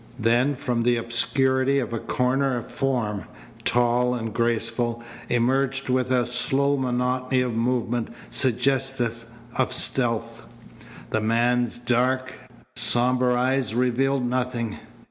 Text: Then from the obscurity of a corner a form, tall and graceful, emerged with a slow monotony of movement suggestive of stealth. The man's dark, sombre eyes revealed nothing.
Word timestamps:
Then 0.17 0.55
from 0.55 0.81
the 0.81 0.97
obscurity 0.97 1.77
of 1.77 1.93
a 1.93 1.99
corner 1.99 2.57
a 2.57 2.63
form, 2.63 3.25
tall 3.63 4.15
and 4.15 4.33
graceful, 4.33 5.03
emerged 5.29 5.89
with 5.89 6.09
a 6.09 6.25
slow 6.25 6.75
monotony 6.75 7.41
of 7.41 7.53
movement 7.53 8.07
suggestive 8.31 9.25
of 9.53 9.71
stealth. 9.71 10.41
The 11.11 11.21
man's 11.21 11.77
dark, 11.77 12.33
sombre 12.75 13.35
eyes 13.35 13.75
revealed 13.75 14.25
nothing. 14.25 14.79